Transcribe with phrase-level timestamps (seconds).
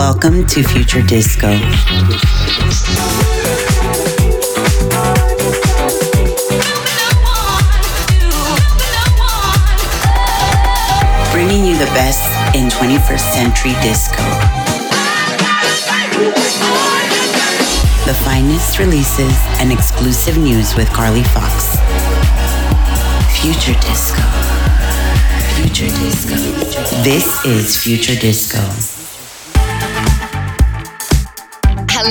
[0.00, 1.48] Welcome to Future Disco.
[11.32, 12.24] Bringing you the best
[12.56, 14.22] in 21st century disco.
[18.06, 21.76] The finest releases and exclusive news with Carly Fox.
[23.38, 24.22] Future Disco.
[25.60, 26.36] Future Disco.
[27.02, 28.89] This is Future Disco.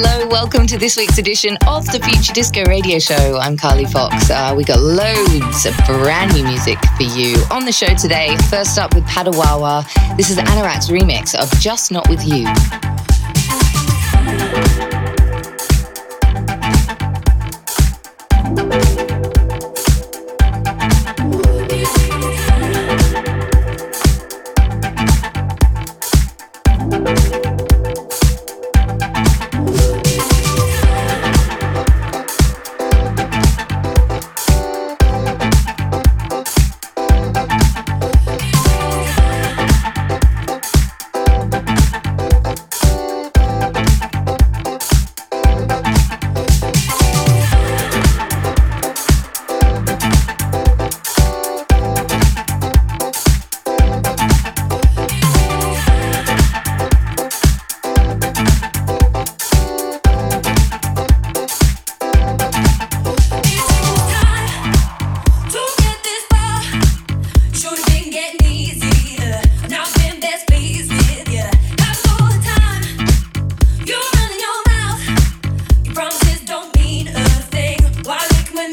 [0.02, 3.38] Hello, welcome to this week's edition of the Future Disco Radio Show.
[3.38, 4.30] I'm Carly Fox.
[4.30, 8.34] Uh, we got loads of brand new music for you on the show today.
[8.49, 9.85] First up with Padawawa.
[10.16, 12.45] This is Anorak's remix of Just Not With You.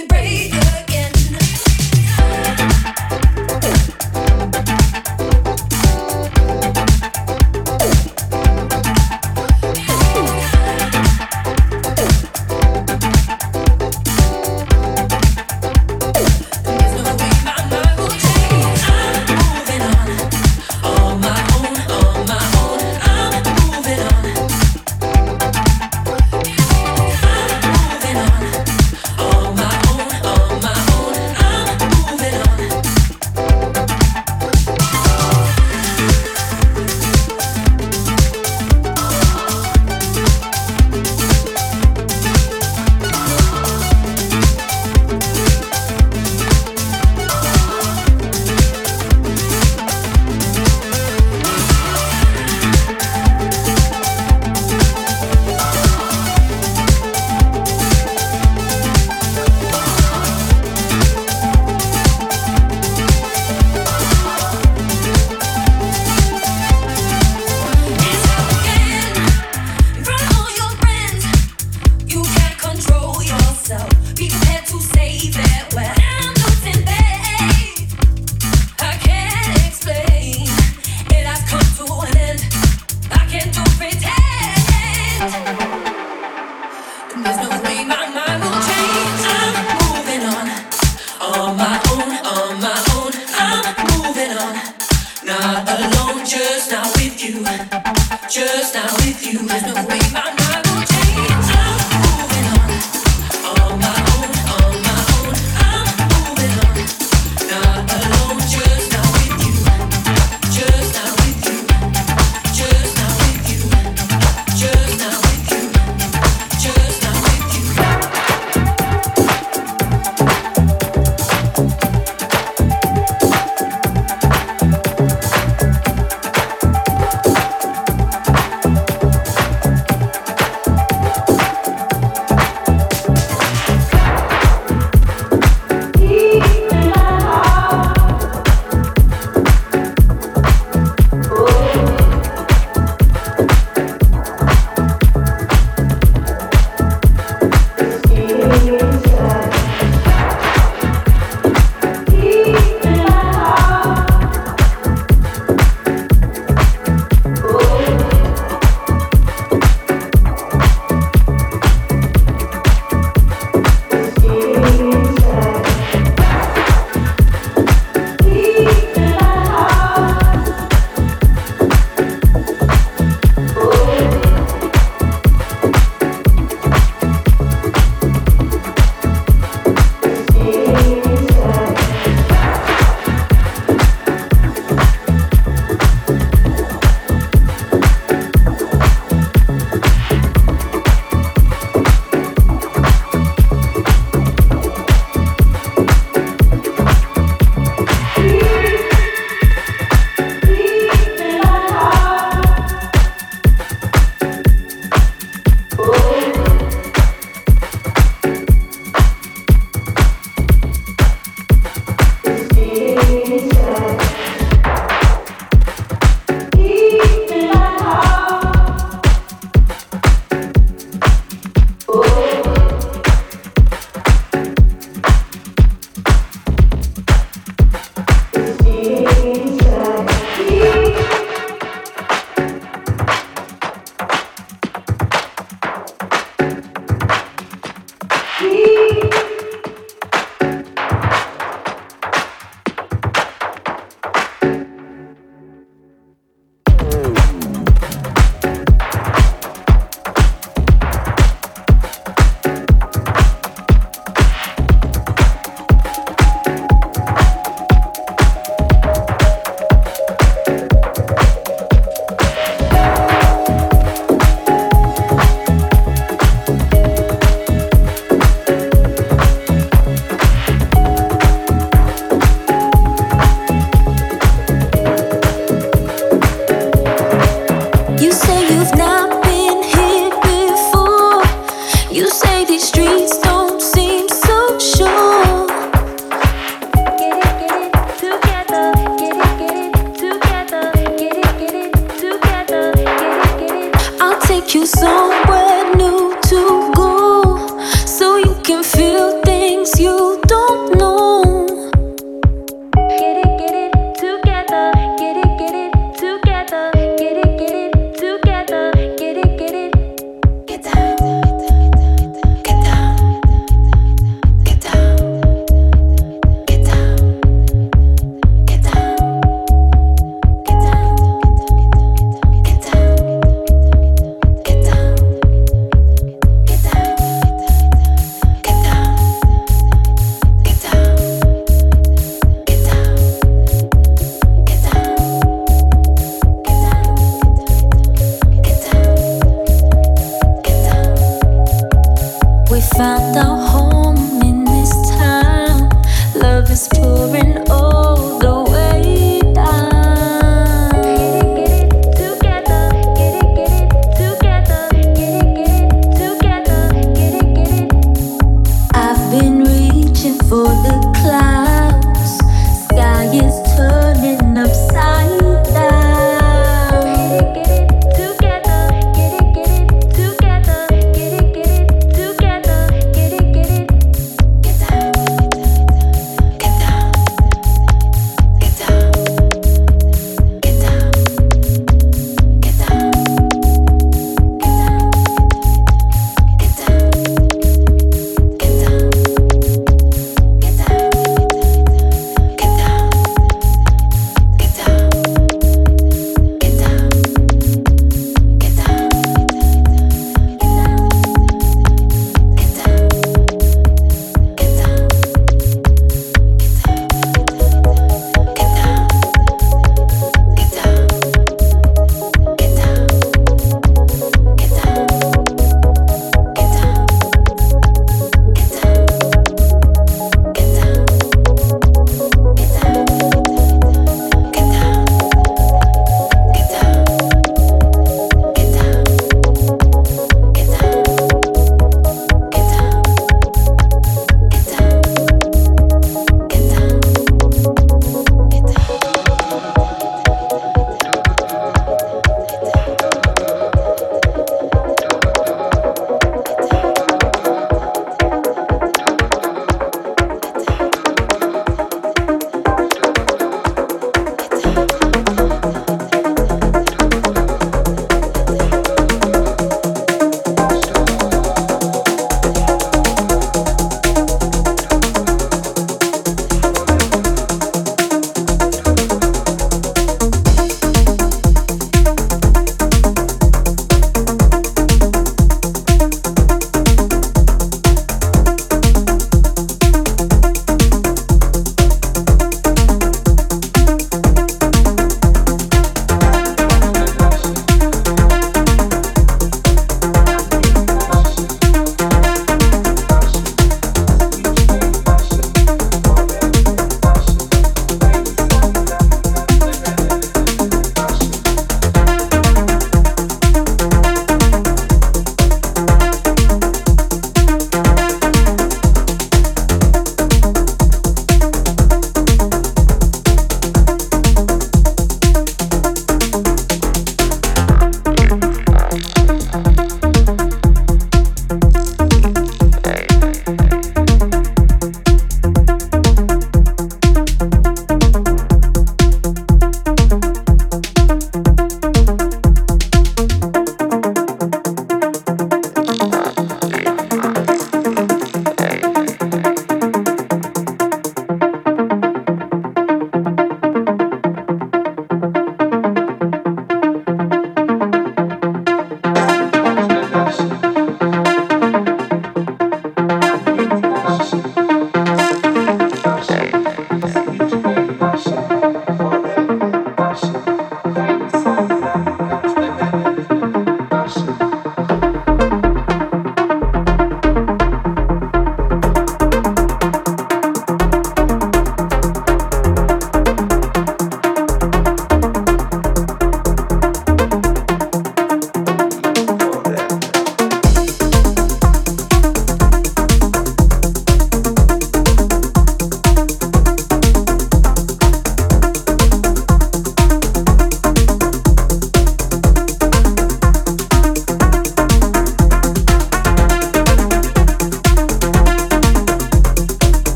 [0.00, 0.35] and break.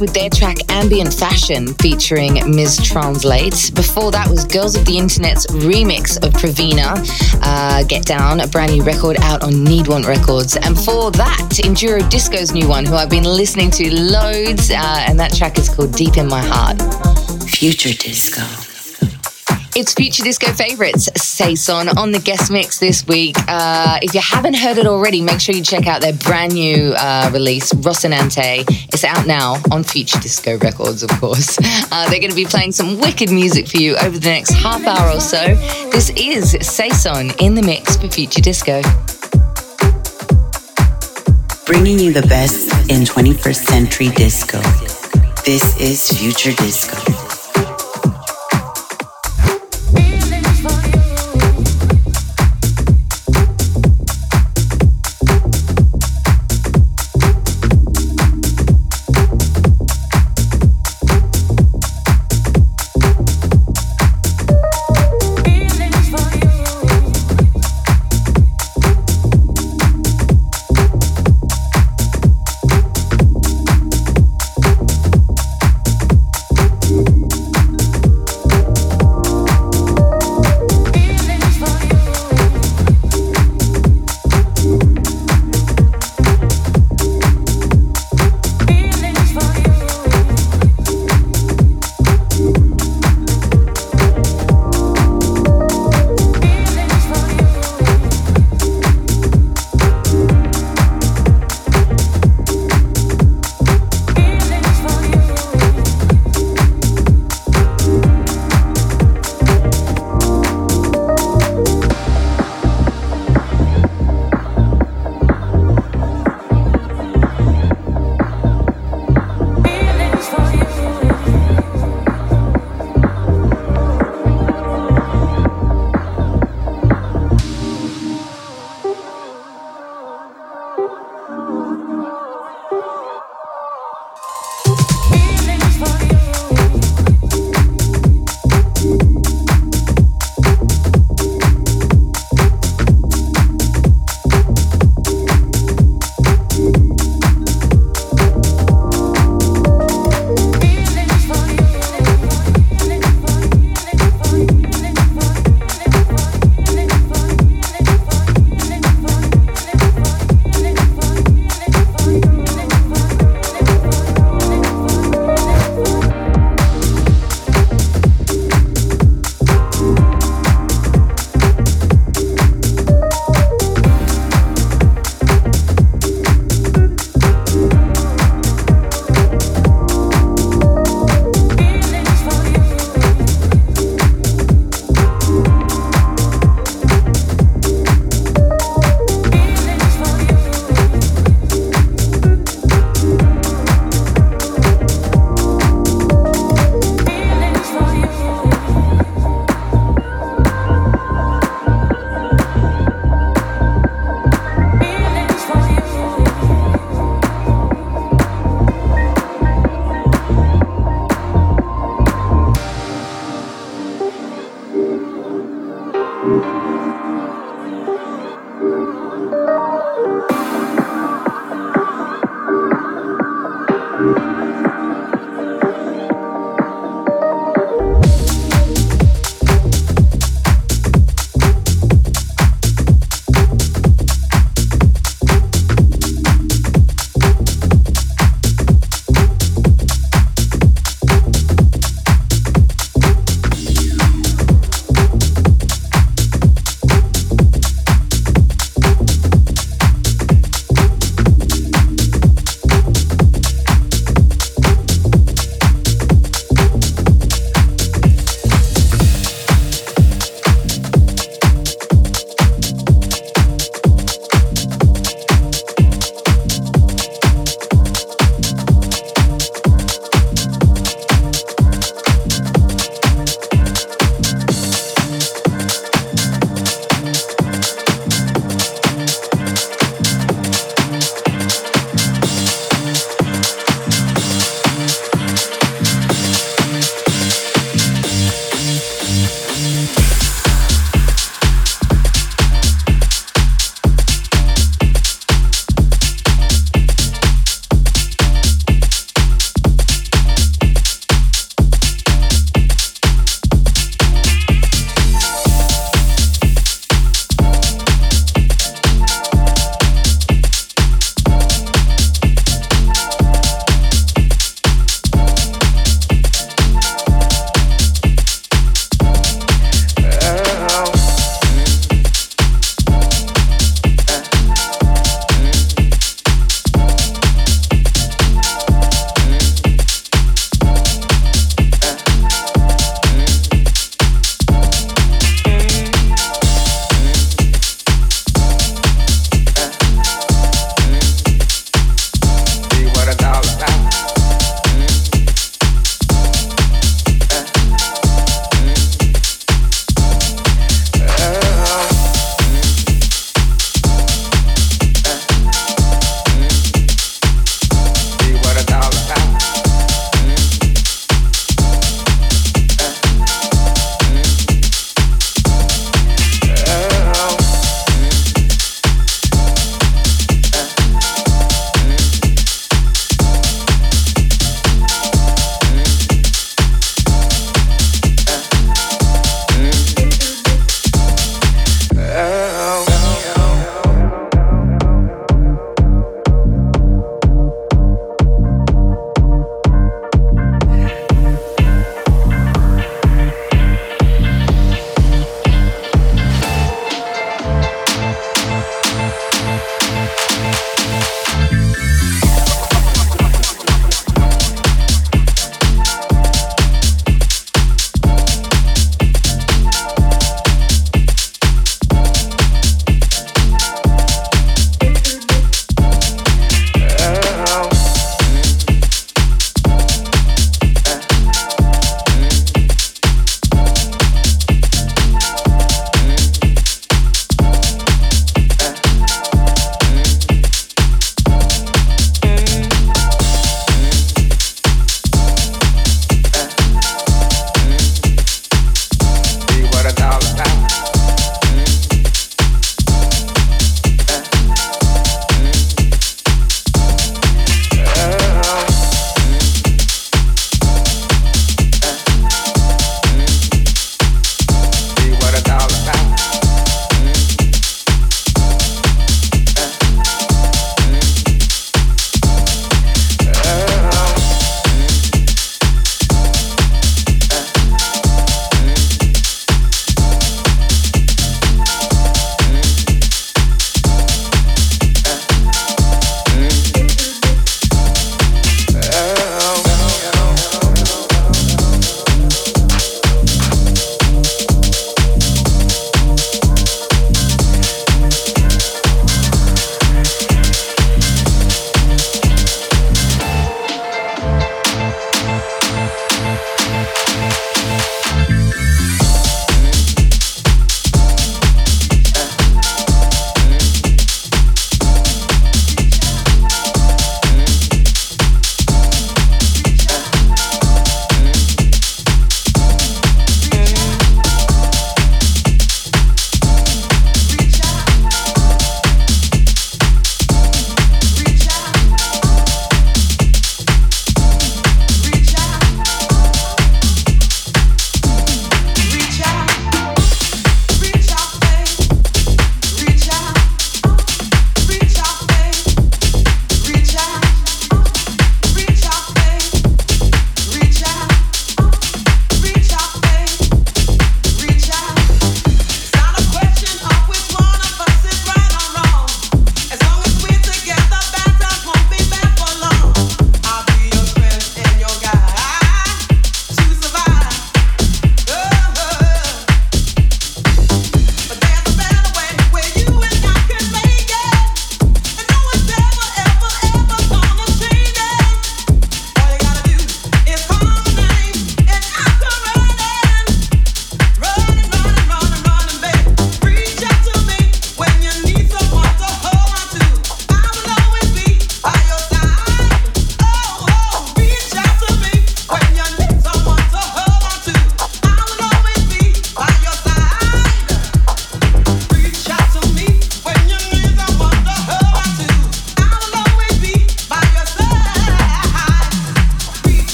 [0.00, 2.78] With their track Ambient Fashion featuring Ms.
[2.82, 3.70] Translate.
[3.74, 6.96] Before that was Girls of the Internet's remix of Pravina,
[7.42, 10.56] uh, Get Down, a brand new record out on Need Want Records.
[10.56, 15.18] And before that, Enduro Disco's new one, who I've been listening to loads, uh, and
[15.20, 16.80] that track is called Deep in My Heart.
[17.48, 18.65] Future Disco.
[19.78, 23.36] It's Future Disco Favorites, Sason, on the guest mix this week.
[23.46, 26.94] Uh, if you haven't heard it already, make sure you check out their brand new
[26.94, 28.64] uh, release, Rocinante.
[28.94, 31.58] It's out now on Future Disco Records, of course.
[31.92, 34.84] Uh, they're going to be playing some wicked music for you over the next half
[34.86, 35.54] hour or so.
[35.90, 38.82] This is Sason in the mix for Future Disco.
[41.64, 44.58] Bringing you the best in 21st century disco.
[45.44, 47.25] This is Future Disco.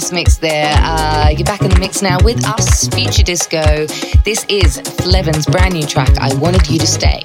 [0.00, 0.74] Guest mix there.
[0.78, 3.86] Uh, you're back in the mix now with us, Future Disco.
[4.24, 7.22] This is Flevin's brand new track, I Wanted You to Stay.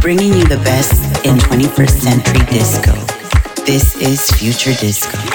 [0.00, 2.92] Bringing you the best in 21st century disco.
[3.64, 5.33] This is Future Disco.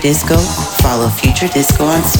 [0.00, 2.19] Disco, follow Future Disco on Spotify.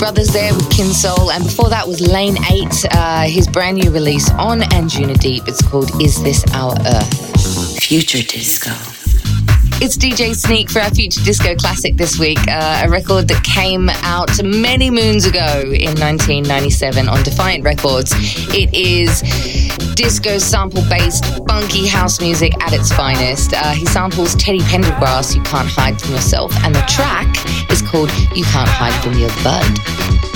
[0.00, 4.30] Brothers there with Kinsoul, and before that was Lane 8, uh, his brand new release
[4.30, 5.46] on Anjuna Deep.
[5.46, 7.78] It's called Is This Our Earth?
[7.84, 8.70] Future Disco.
[9.82, 13.88] It's DJ Sneak for our Future Disco Classic this week, uh, a record that came
[14.02, 18.12] out many moons ago in 1997 on Defiant Records.
[18.54, 19.22] It is
[19.94, 23.54] disco sample based funky house music at its finest.
[23.54, 27.34] Uh, he samples Teddy Pendergrass, You Can't Hide From Yourself, and the track
[27.70, 30.29] is called You Can't Hide From Your Bud.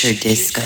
[0.00, 0.62] Future Disco.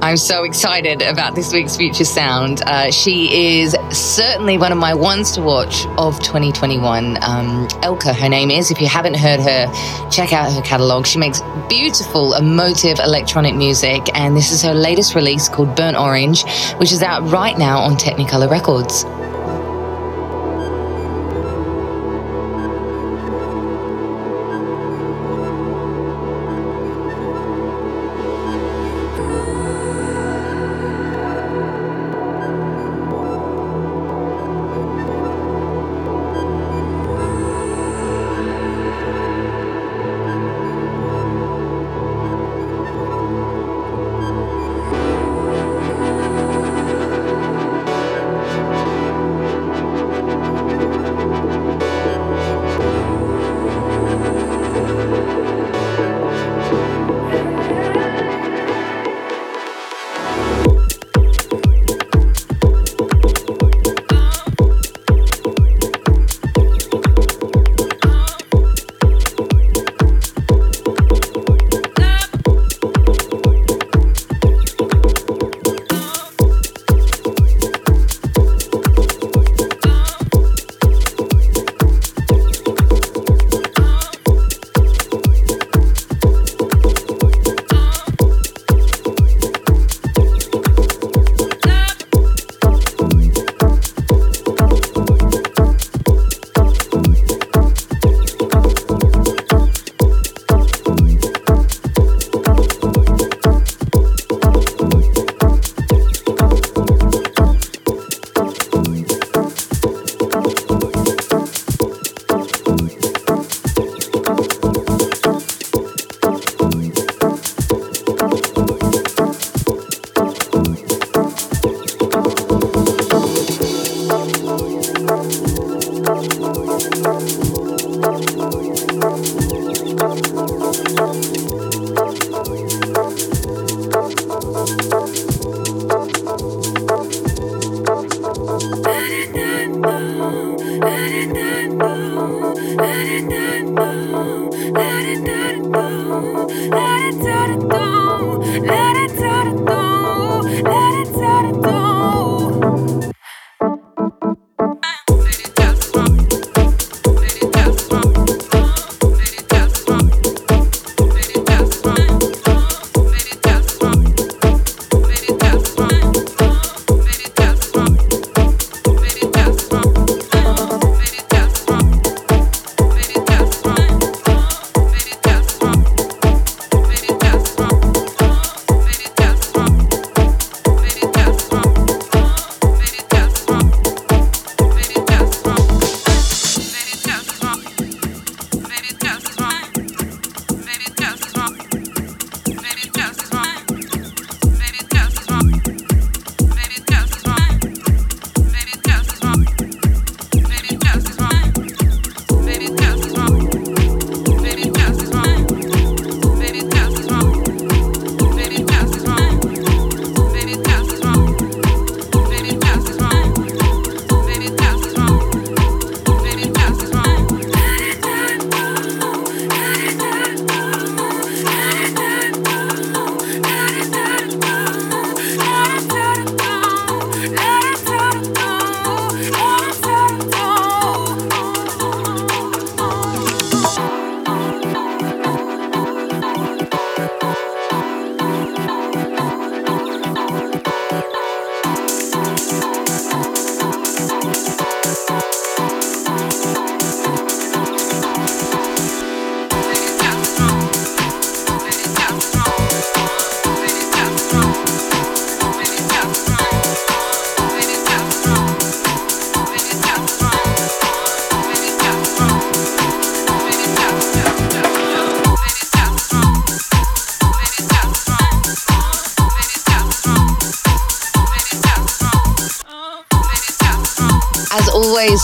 [0.00, 2.62] I'm so excited about this week's Future Sound.
[2.62, 7.18] Uh, she is certainly one of my ones to watch of 2021.
[7.22, 8.70] Um, Elkka, her name is.
[8.70, 9.66] If you haven't heard her,
[10.10, 11.06] check out her catalogue.
[11.06, 16.44] She makes beautiful, emotive electronic music, and this is her latest release called Burnt Orange,
[16.78, 19.04] which is out right now on Technicolour Records.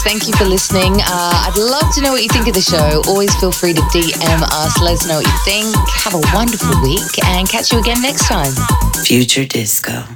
[0.07, 0.95] Thank you for listening.
[1.03, 3.03] Uh, I'd love to know what you think of the show.
[3.11, 4.81] Always feel free to DM us.
[4.81, 5.67] Let us know what you think.
[6.05, 8.53] Have a wonderful week and catch you again next time.
[9.05, 10.16] Future Disco.